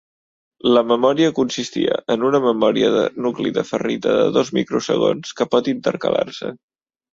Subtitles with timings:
[0.77, 5.73] La memòria consistia en una memòria de nucli de ferrita de dos microsegons que pot
[5.77, 6.55] intercalar-se.